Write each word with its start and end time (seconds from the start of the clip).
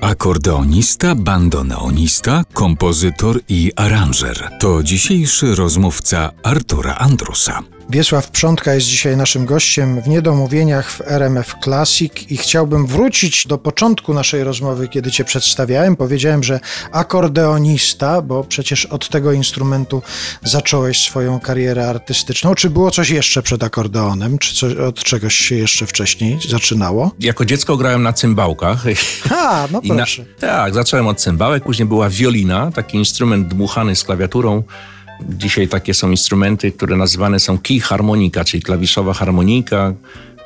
Akordeonista, 0.00 1.14
bandoneonista, 1.14 2.44
kompozytor 2.52 3.40
i 3.48 3.72
aranżer. 3.76 4.50
To 4.60 4.82
dzisiejszy 4.82 5.54
rozmówca 5.54 6.30
Artura 6.42 6.94
Andrusa. 6.94 7.62
Wiesław 7.90 8.30
Przątka 8.30 8.74
jest 8.74 8.86
dzisiaj 8.86 9.16
naszym 9.16 9.46
gościem 9.46 10.02
w 10.02 10.08
Niedomówieniach 10.08 10.92
w 10.92 11.00
RMF 11.00 11.54
Classic 11.64 12.12
i 12.30 12.36
chciałbym 12.36 12.86
wrócić 12.86 13.46
do 13.46 13.58
początku 13.58 14.14
naszej 14.14 14.44
rozmowy, 14.44 14.88
kiedy 14.88 15.10
Cię 15.10 15.24
przedstawiałem. 15.24 15.96
Powiedziałem, 15.96 16.42
że 16.42 16.60
akordeonista, 16.92 18.22
bo 18.22 18.44
przecież 18.44 18.86
od 18.86 19.08
tego 19.08 19.32
instrumentu 19.32 20.02
zacząłeś 20.42 21.00
swoją 21.00 21.40
karierę 21.40 21.88
artystyczną. 21.88 22.54
Czy 22.54 22.70
było 22.70 22.90
coś 22.90 23.10
jeszcze 23.10 23.42
przed 23.42 23.62
akordeonem? 23.62 24.38
Czy 24.38 24.54
coś, 24.54 24.74
od 24.74 25.02
czegoś 25.02 25.34
się 25.34 25.54
jeszcze 25.54 25.86
wcześniej 25.86 26.38
zaczynało? 26.48 27.10
Jako 27.20 27.44
dziecko 27.44 27.76
grałem 27.76 28.02
na 28.02 28.12
cymbałkach. 28.12 28.84
A, 29.30 29.68
no 29.72 29.80
I 29.84 29.88
na, 29.88 29.96
proszę. 29.96 30.24
tak, 30.40 30.74
zacząłem 30.74 31.06
od 31.06 31.20
cymbałek, 31.20 31.64
później 31.64 31.88
była 31.88 32.10
wiolina, 32.10 32.70
taki 32.72 32.98
instrument 32.98 33.48
dmuchany 33.48 33.96
z 33.96 34.04
klawiaturą. 34.04 34.62
Dzisiaj 35.28 35.68
takie 35.68 35.94
są 35.94 36.10
instrumenty, 36.10 36.72
które 36.72 36.96
nazywane 36.96 37.40
są 37.40 37.58
key 37.58 37.80
harmonika, 37.80 38.44
czyli 38.44 38.62
klawiszowa 38.62 39.14
harmonika, 39.14 39.94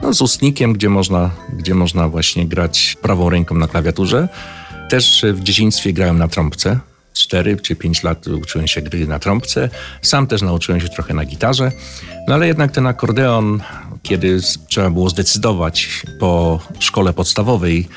no, 0.00 0.14
z 0.14 0.20
ustnikiem, 0.20 0.72
gdzie 0.72 0.88
można, 0.88 1.30
gdzie 1.52 1.74
można 1.74 2.08
właśnie 2.08 2.46
grać 2.46 2.96
prawą 3.02 3.30
ręką 3.30 3.54
na 3.54 3.68
klawiaturze. 3.68 4.28
Też 4.90 5.24
w 5.32 5.40
dzieciństwie 5.40 5.92
grałem 5.92 6.18
na 6.18 6.28
trąbce. 6.28 6.78
4 7.14 7.56
czy 7.56 7.76
5 7.76 8.02
lat 8.02 8.26
uczyłem 8.26 8.68
się 8.68 8.82
gry 8.82 9.06
na 9.06 9.18
trąbce. 9.18 9.68
Sam 10.02 10.26
też 10.26 10.42
nauczyłem 10.42 10.80
się 10.80 10.88
trochę 10.88 11.14
na 11.14 11.24
gitarze. 11.24 11.72
No 12.28 12.34
ale 12.34 12.46
jednak 12.46 12.72
ten 12.72 12.86
akordeon, 12.86 13.60
kiedy 14.02 14.40
trzeba 14.68 14.90
było 14.90 15.10
zdecydować 15.10 16.02
po 16.20 16.60
szkole 16.78 17.12
podstawowej, 17.12 17.88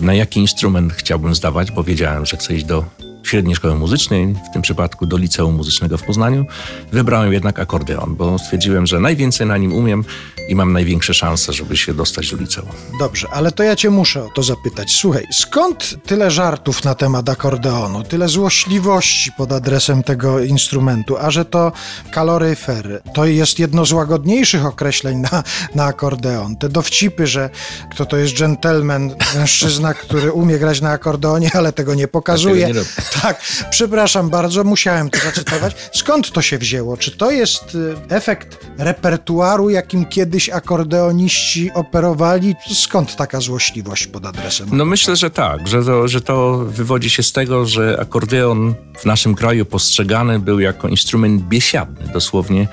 na 0.00 0.14
jaki 0.14 0.40
instrument 0.40 0.92
chciałbym 0.92 1.34
zdawać, 1.34 1.70
bo 1.70 1.84
wiedziałem, 1.84 2.26
że 2.26 2.36
chcę 2.36 2.54
iść 2.54 2.64
do 2.64 2.84
średniej 3.30 3.56
szkoły 3.56 3.74
muzycznej, 3.74 4.34
w 4.50 4.52
tym 4.52 4.62
przypadku 4.62 5.06
do 5.06 5.16
liceum 5.16 5.54
muzycznego 5.54 5.98
w 5.98 6.02
Poznaniu. 6.02 6.44
Wybrałem 6.92 7.32
jednak 7.32 7.58
akordeon, 7.58 8.16
bo 8.16 8.38
stwierdziłem, 8.38 8.86
że 8.86 9.00
najwięcej 9.00 9.46
na 9.46 9.56
nim 9.56 9.72
umiem 9.72 10.04
i 10.48 10.54
mam 10.54 10.72
największe 10.72 11.14
szanse, 11.14 11.52
żeby 11.52 11.76
się 11.76 11.94
dostać 11.94 12.30
do 12.30 12.36
liceum. 12.36 12.68
Dobrze, 12.98 13.28
ale 13.32 13.52
to 13.52 13.62
ja 13.62 13.76
cię 13.76 13.90
muszę 13.90 14.24
o 14.24 14.28
to 14.28 14.42
zapytać. 14.42 14.92
Słuchaj, 14.92 15.26
skąd 15.32 15.94
tyle 16.06 16.30
żartów 16.30 16.84
na 16.84 16.94
temat 16.94 17.28
akordeonu, 17.28 18.02
tyle 18.02 18.28
złośliwości 18.28 19.32
pod 19.32 19.52
adresem 19.52 20.02
tego 20.02 20.40
instrumentu, 20.40 21.16
a 21.18 21.30
że 21.30 21.44
to 21.44 21.72
kaloryfer, 22.10 23.02
to 23.14 23.24
jest 23.24 23.58
jedno 23.58 23.86
z 23.86 23.92
łagodniejszych 23.92 24.66
określeń 24.66 25.18
na, 25.18 25.42
na 25.74 25.84
akordeon. 25.84 26.56
Te 26.56 26.68
dowcipy, 26.68 27.26
że 27.26 27.50
kto 27.90 28.06
to 28.06 28.16
jest 28.16 28.34
dżentelmen, 28.34 29.14
mężczyzna, 29.34 29.94
który 29.94 30.32
umie 30.32 30.58
grać 30.58 30.80
na 30.80 30.90
akordeonie, 30.90 31.50
ale 31.54 31.72
tego 31.72 31.94
nie 31.94 32.08
pokazuje. 32.08 32.66
Tego 32.66 32.78
nie 32.78 32.80
robi. 32.80 33.19
Tak, 33.22 33.40
przepraszam 33.70 34.30
bardzo, 34.30 34.64
musiałem 34.64 35.10
to 35.10 35.18
zacytować. 35.18 35.76
Skąd 35.92 36.32
to 36.32 36.42
się 36.42 36.58
wzięło? 36.58 36.96
Czy 36.96 37.10
to 37.10 37.30
jest 37.30 37.74
y, 37.74 37.94
efekt 38.08 38.66
repertuaru, 38.78 39.70
jakim 39.70 40.06
kiedyś 40.06 40.48
akordeoniści 40.48 41.70
operowali? 41.74 42.54
Skąd 42.74 43.16
taka 43.16 43.40
złośliwość 43.40 44.06
pod 44.06 44.26
adresem? 44.26 44.68
No 44.72 44.84
myślę, 44.84 45.16
że 45.16 45.30
tak, 45.30 45.68
że 45.68 45.84
to, 45.84 46.08
że 46.08 46.20
to 46.20 46.58
wywodzi 46.58 47.10
się 47.10 47.22
z 47.22 47.32
tego, 47.32 47.66
że 47.66 47.96
akordeon 48.00 48.74
w 48.98 49.04
naszym 49.04 49.34
kraju 49.34 49.64
postrzegany 49.64 50.38
był 50.38 50.60
jako 50.60 50.88
instrument 50.88 51.42
biesiadny, 51.42 52.12
dosłownie, 52.12 52.68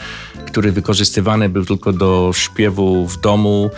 który 0.48 0.72
wykorzystywany 0.72 1.50
był 1.50 1.66
tylko 1.66 1.94
do 1.94 2.32
śpiewu 2.34 3.08
w 3.08 3.22
domu. 3.22 3.70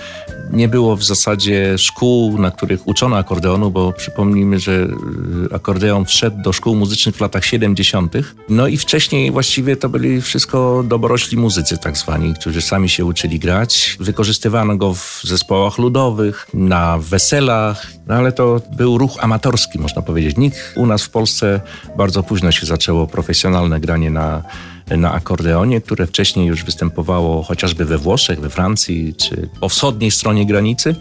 Nie 0.52 0.68
było 0.68 0.96
w 0.96 1.04
zasadzie 1.04 1.78
szkół, 1.78 2.40
na 2.40 2.52
których 2.52 2.88
uczono 2.88 3.18
akordeonu, 3.18 3.72
bo 3.72 3.94
przypomnijmy, 3.94 4.60
że 4.60 4.88
y, 5.52 5.56
akordeon 5.56 6.06
wszedł 6.06 6.42
do 6.42 6.54
szkół 6.54 6.76
muzycznych 6.76 7.16
w 7.16 7.22
latach 7.22 7.46
70. 7.46 8.14
No 8.50 8.68
i 8.68 8.78
wcześniej 8.78 9.32
właściwie 9.32 9.76
to 9.76 9.90
byli 9.90 10.22
wszystko 10.22 10.84
dobrośli 10.88 11.38
muzycy 11.38 11.78
tak 11.78 11.98
zwani, 11.98 12.34
którzy 12.34 12.62
sami 12.62 12.90
się 12.90 13.06
uczyli 13.06 13.40
grać. 13.40 13.98
Wykorzystywano 14.00 14.78
go 14.78 14.94
w 14.94 15.22
zespołach 15.24 15.78
ludowych, 15.78 16.48
na 16.54 16.98
weselach, 16.98 17.88
no 18.08 18.16
ale 18.16 18.32
to 18.32 18.62
był 18.78 18.98
ruch 18.98 19.18
amatorski, 19.20 19.80
można 19.80 20.02
powiedzieć. 20.02 20.38
Nikt 20.38 20.74
u 20.76 20.86
nas 20.86 21.04
w 21.04 21.10
Polsce 21.10 21.62
bardzo 21.98 22.24
późno 22.24 22.52
się 22.52 22.66
zaczęło 22.66 23.08
profesjonalne 23.08 23.80
granie 23.80 24.10
na 24.10 24.44
na 24.98 25.12
akordeonie, 25.12 25.82
które 25.82 26.08
wcześniej 26.08 26.48
już 26.48 26.64
występowało 26.64 27.44
chociażby 27.44 27.86
we 27.86 27.98
Włoszech, 27.98 28.40
we 28.40 28.50
Francji 28.50 29.14
czy 29.14 29.50
po 29.60 29.70
wschodniej 29.70 30.12
stronie 30.12 30.46
granicy, 30.46 30.96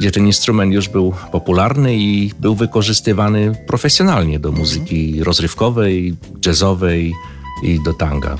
gdzie 0.00 0.10
ten 0.10 0.26
instrument 0.26 0.72
już 0.72 0.88
był 0.88 1.14
popularny 1.32 1.96
i 1.96 2.32
był 2.40 2.54
wykorzystywany 2.54 3.54
profesjonalnie 3.66 4.38
do 4.38 4.52
muzyki 4.52 5.24
rozrywkowej, 5.24 6.16
jazzowej 6.46 7.14
i 7.62 7.82
do 7.84 7.94
tanga. 7.94 8.36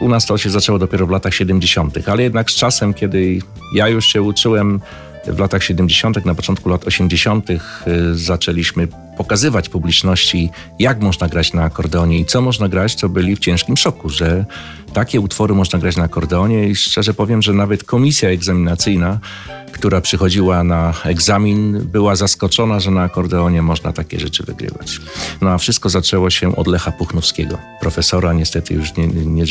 U 0.00 0.08
nas 0.08 0.26
to 0.26 0.38
się 0.38 0.50
zaczęło 0.50 0.78
dopiero 0.78 1.06
w 1.06 1.10
latach 1.10 1.34
70., 1.34 2.08
ale 2.08 2.22
jednak 2.22 2.50
z 2.50 2.54
czasem, 2.54 2.94
kiedy 2.94 3.38
ja 3.74 3.88
już 3.88 4.06
się 4.06 4.22
uczyłem 4.22 4.80
w 5.26 5.38
latach 5.38 5.64
70., 5.64 6.26
na 6.26 6.34
początku 6.34 6.68
lat 6.68 6.86
80., 6.86 7.50
y, 7.50 7.58
zaczęliśmy 8.12 8.88
pokazywać 9.20 9.68
publiczności, 9.68 10.50
jak 10.78 11.00
można 11.00 11.28
grać 11.28 11.52
na 11.52 11.64
akordeonie 11.64 12.18
i 12.18 12.24
co 12.24 12.40
można 12.40 12.68
grać, 12.68 12.96
to 12.96 13.08
byli 13.08 13.36
w 13.36 13.38
ciężkim 13.38 13.76
szoku, 13.76 14.08
że 14.08 14.44
takie 14.92 15.20
utwory 15.20 15.54
można 15.54 15.78
grać 15.78 15.96
na 15.96 16.04
akordeonie 16.04 16.68
i 16.68 16.76
szczerze 16.76 17.14
powiem, 17.14 17.42
że 17.42 17.52
nawet 17.52 17.84
komisja 17.84 18.28
egzaminacyjna, 18.28 19.18
która 19.72 20.00
przychodziła 20.00 20.64
na 20.64 20.94
egzamin, 21.04 21.80
była 21.84 22.16
zaskoczona, 22.16 22.80
że 22.80 22.90
na 22.90 23.02
akordeonie 23.02 23.62
można 23.62 23.92
takie 23.92 24.20
rzeczy 24.20 24.42
wygrywać. 24.42 25.00
No 25.40 25.50
a 25.50 25.58
wszystko 25.58 25.88
zaczęło 25.88 26.30
się 26.30 26.56
od 26.56 26.66
Lecha 26.66 26.92
Puchnowskiego, 26.92 27.58
profesora 27.80 28.32
niestety 28.32 28.74
już 28.74 28.96
nie, 28.96 29.06
nie 29.06 29.44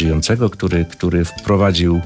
który, 0.51 0.85
który 0.85 1.25
wprowadził 1.25 2.01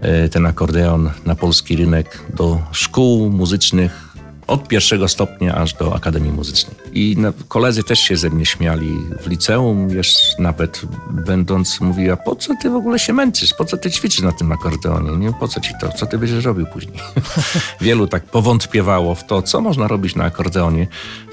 e, 0.00 0.28
ten 0.28 0.46
akordeon 0.46 1.10
na 1.26 1.34
polski 1.34 1.76
rynek 1.76 2.22
do 2.36 2.62
szkół 2.72 3.30
muzycznych 3.30 4.11
od 4.52 4.68
pierwszego 4.68 5.08
stopnia 5.08 5.54
aż 5.54 5.74
do 5.74 5.94
Akademii 5.94 6.32
Muzycznej. 6.32 6.76
I 6.92 7.16
koledzy 7.48 7.82
też 7.82 7.98
się 7.98 8.16
ze 8.16 8.30
mnie 8.30 8.46
śmiali 8.46 8.98
w 9.22 9.26
liceum, 9.26 9.96
jeszcze 9.96 10.42
nawet 10.42 10.82
będąc 11.10 11.80
mówiła, 11.80 12.16
po 12.16 12.36
co 12.36 12.54
ty 12.62 12.70
w 12.70 12.74
ogóle 12.74 12.98
się 12.98 13.12
męczysz, 13.12 13.54
po 13.54 13.64
co 13.64 13.76
ty 13.76 13.90
ćwiczysz 13.90 14.20
na 14.20 14.32
tym 14.32 14.52
akordeonie, 14.52 15.16
nie? 15.16 15.32
po 15.32 15.48
co 15.48 15.60
ci 15.60 15.72
to, 15.80 15.92
co 15.92 16.06
ty 16.06 16.18
będziesz 16.18 16.44
robił 16.44 16.66
później. 16.66 16.96
Wielu 17.80 18.06
tak 18.06 18.24
powątpiewało 18.24 19.14
w 19.14 19.26
to, 19.26 19.42
co 19.42 19.60
można 19.60 19.88
robić 19.88 20.14
na 20.14 20.24
akordeonie. 20.24 20.86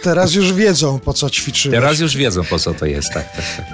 Teraz 0.04 0.34
już 0.34 0.54
wiedzą, 0.54 1.00
po 1.00 1.14
co 1.14 1.30
ćwiczyłeś. 1.30 1.76
Teraz 1.76 2.00
już 2.00 2.18
wiedzą, 2.18 2.44
po 2.44 2.60
co 2.60 2.74
to 2.74 2.86
jest, 2.86 3.14
tak, 3.14 3.36
tak, 3.36 3.46
tak. 3.58 3.66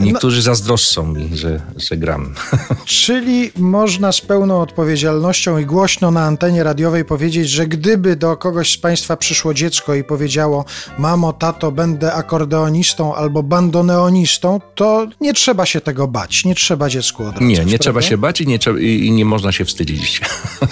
Niektórzy 0.00 0.42
zazdroszczą 0.42 1.06
mi, 1.06 1.36
że, 1.36 1.60
że 1.76 1.96
gram. 1.96 2.34
Czyli 2.84 3.50
można 3.56 4.12
z 4.12 4.20
pełną 4.20 4.60
odpowiedzialnością 4.60 5.58
i 5.58 5.66
głośno 5.66 6.10
na 6.10 6.24
antenie 6.24 6.64
radiowej 6.64 7.04
powiedzieć, 7.04 7.50
że 7.50 7.66
gdyby 7.66 8.16
do 8.16 8.36
kogoś 8.36 8.72
z 8.72 8.78
Państwa 8.78 9.16
przyszło 9.16 9.54
dziecko 9.54 9.94
i 9.94 10.04
powiedziało: 10.04 10.64
Mamo, 10.98 11.32
tato, 11.32 11.72
będę 11.72 12.12
akordeonistą 12.12 13.14
albo 13.14 13.42
bandoneonistą, 13.42 14.60
to 14.74 15.06
nie 15.20 15.34
trzeba 15.34 15.66
się 15.66 15.80
tego 15.80 16.08
bać, 16.08 16.44
nie 16.44 16.54
trzeba 16.54 16.88
dziecku 16.88 17.22
odradzać. 17.22 17.40
Nie, 17.40 17.48
nie 17.48 17.54
prawda? 17.56 17.78
trzeba 17.78 18.02
się 18.02 18.18
bać 18.18 18.40
i 18.40 18.46
nie, 18.46 18.58
i 18.80 19.12
nie 19.12 19.24
można 19.24 19.52
się 19.52 19.64
wstydzić. 19.64 20.20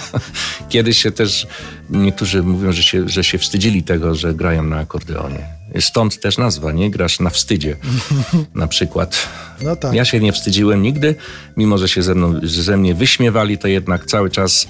Kiedyś 0.69 1.01
się 1.03 1.11
też 1.11 1.47
niektórzy 1.89 2.43
mówią, 2.43 2.71
że 2.71 2.83
się, 2.83 3.09
że 3.09 3.23
się 3.23 3.37
wstydzili 3.37 3.83
tego, 3.83 4.15
że 4.15 4.33
grają 4.33 4.63
na 4.63 4.77
akordeonie. 4.79 5.62
Stąd 5.79 6.19
też 6.19 6.37
nazwa, 6.37 6.71
nie? 6.71 6.91
Grasz 6.91 7.19
na 7.19 7.29
wstydzie 7.29 7.75
na 8.55 8.67
przykład. 8.67 9.29
No 9.61 9.75
tak. 9.75 9.93
Ja 9.93 10.05
się 10.05 10.19
nie 10.19 10.33
wstydziłem 10.33 10.81
nigdy, 10.81 11.15
mimo 11.57 11.77
że 11.77 11.89
się 11.89 12.03
ze, 12.03 12.15
mną, 12.15 12.39
ze 12.43 12.77
mnie 12.77 12.93
wyśmiewali, 12.93 13.57
to 13.57 13.67
jednak 13.67 14.05
cały 14.05 14.29
czas 14.29 14.67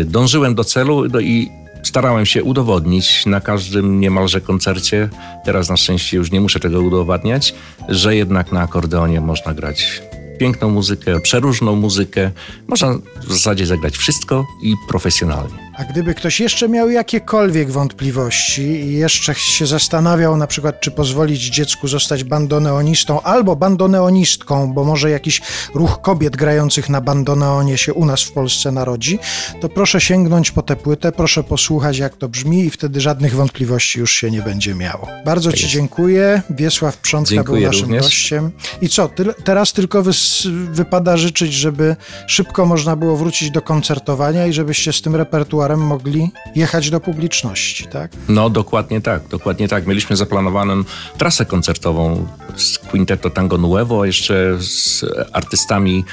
y, 0.00 0.04
dążyłem 0.04 0.54
do 0.54 0.64
celu 0.64 1.08
no 1.08 1.20
i 1.20 1.50
starałem 1.82 2.26
się 2.26 2.44
udowodnić 2.44 3.26
na 3.26 3.40
każdym 3.40 4.00
niemalże 4.00 4.40
koncercie, 4.40 5.08
teraz 5.44 5.68
na 5.68 5.76
szczęście 5.76 6.16
już 6.16 6.30
nie 6.30 6.40
muszę 6.40 6.60
tego 6.60 6.80
udowadniać, 6.80 7.54
że 7.88 8.16
jednak 8.16 8.52
na 8.52 8.60
akordeonie 8.60 9.20
można 9.20 9.54
grać 9.54 10.02
piękną 10.38 10.70
muzykę, 10.70 11.20
przeróżną 11.20 11.76
muzykę. 11.76 12.30
Można 12.66 12.94
w 13.26 13.32
zasadzie 13.32 13.66
zagrać 13.66 13.96
wszystko 13.96 14.46
i 14.62 14.74
profesjonalnie. 14.88 15.67
A 15.78 15.84
gdyby 15.84 16.14
ktoś 16.14 16.40
jeszcze 16.40 16.68
miał 16.68 16.90
jakiekolwiek 16.90 17.70
wątpliwości 17.70 18.62
i 18.62 18.92
jeszcze 18.92 19.34
się 19.34 19.66
zastanawiał 19.66 20.36
na 20.36 20.46
przykład, 20.46 20.80
czy 20.80 20.90
pozwolić 20.90 21.40
dziecku 21.40 21.88
zostać 21.88 22.24
bandoneonistą 22.24 23.22
albo 23.22 23.56
bandoneonistką, 23.56 24.72
bo 24.72 24.84
może 24.84 25.10
jakiś 25.10 25.40
ruch 25.74 26.00
kobiet 26.02 26.36
grających 26.36 26.88
na 26.88 27.00
bandoneonie 27.00 27.78
się 27.78 27.94
u 27.94 28.04
nas 28.04 28.22
w 28.22 28.32
Polsce 28.32 28.72
narodzi, 28.72 29.18
to 29.60 29.68
proszę 29.68 30.00
sięgnąć 30.00 30.50
po 30.50 30.62
tę 30.62 30.76
płytę, 30.76 31.12
proszę 31.12 31.44
posłuchać 31.44 31.98
jak 31.98 32.16
to 32.16 32.28
brzmi 32.28 32.64
i 32.64 32.70
wtedy 32.70 33.00
żadnych 33.00 33.34
wątpliwości 33.34 33.98
już 34.00 34.12
się 34.12 34.30
nie 34.30 34.42
będzie 34.42 34.74
miało. 34.74 35.08
Bardzo 35.24 35.52
Ci 35.52 35.62
jest. 35.62 35.74
dziękuję. 35.74 36.42
Wiesław 36.50 36.96
Przątka 36.96 37.34
Dziękuję 37.34 37.60
był 37.60 37.68
naszym 37.70 37.84
również. 37.84 38.02
gościem. 38.02 38.50
I 38.82 38.88
co, 38.88 39.08
tyle, 39.08 39.34
teraz 39.34 39.72
tylko 39.72 40.02
wys, 40.02 40.46
wypada 40.70 41.16
życzyć, 41.16 41.52
żeby 41.52 41.96
szybko 42.26 42.66
można 42.66 42.96
było 42.96 43.16
wrócić 43.16 43.50
do 43.50 43.62
koncertowania 43.62 44.46
i 44.46 44.52
żebyście 44.52 44.92
z 44.92 45.02
tym 45.02 45.16
repertuarem 45.16 45.67
mogli 45.76 46.30
jechać 46.54 46.90
do 46.90 47.00
publiczności, 47.00 47.86
tak? 47.86 48.10
No, 48.28 48.50
dokładnie 48.50 49.00
tak, 49.00 49.28
dokładnie 49.28 49.68
tak. 49.68 49.86
Mieliśmy 49.86 50.16
zaplanowaną 50.16 50.84
trasę 51.18 51.44
koncertową 51.46 52.26
z 52.56 52.78
Quinteto 52.78 53.30
Tango 53.30 53.58
Nuevo, 53.58 54.04
jeszcze 54.04 54.56
z 54.60 55.04
artystami 55.32 56.04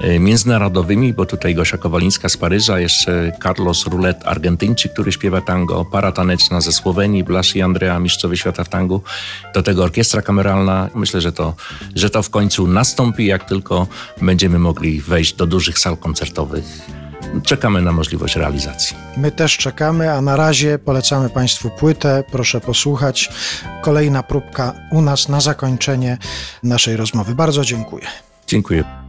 e, 0.00 0.18
międzynarodowymi, 0.18 1.12
bo 1.12 1.26
tutaj 1.26 1.54
Gosia 1.54 1.78
Kowalińska 1.78 2.28
z 2.28 2.36
Paryża, 2.36 2.80
jeszcze 2.80 3.32
Carlos 3.42 3.86
Rulet, 3.86 4.16
Argentyńczyk, 4.24 4.92
który 4.92 5.12
śpiewa 5.12 5.40
tango, 5.40 5.84
para 5.84 6.12
taneczna 6.12 6.60
ze 6.60 6.72
Słowenii, 6.72 7.24
Blas 7.24 7.56
i 7.56 7.62
Andrea, 7.62 7.98
mistrzowie 7.98 8.36
świata 8.36 8.64
w 8.64 8.68
tangu, 8.68 9.02
do 9.54 9.62
tego 9.62 9.84
orkiestra 9.84 10.22
kameralna. 10.22 10.88
Myślę, 10.94 11.20
że 11.20 11.32
to, 11.32 11.54
że 11.94 12.10
to 12.10 12.22
w 12.22 12.30
końcu 12.30 12.66
nastąpi, 12.66 13.26
jak 13.26 13.44
tylko 13.44 13.86
będziemy 14.22 14.58
mogli 14.58 15.00
wejść 15.00 15.34
do 15.34 15.46
dużych 15.46 15.78
sal 15.78 15.96
koncertowych. 15.96 16.64
Czekamy 17.44 17.82
na 17.82 17.92
możliwość 17.92 18.36
realizacji. 18.36 18.96
My 19.16 19.30
też 19.30 19.56
czekamy, 19.56 20.12
a 20.12 20.20
na 20.20 20.36
razie 20.36 20.78
polecamy 20.78 21.30
Państwu 21.30 21.70
płytę. 21.70 22.24
Proszę 22.32 22.60
posłuchać. 22.60 23.28
Kolejna 23.82 24.22
próbka 24.22 24.74
u 24.90 25.02
nas 25.02 25.28
na 25.28 25.40
zakończenie 25.40 26.18
naszej 26.62 26.96
rozmowy. 26.96 27.34
Bardzo 27.34 27.64
dziękuję. 27.64 28.06
Dziękuję. 28.46 28.99